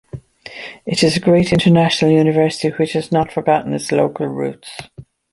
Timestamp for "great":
1.19-1.53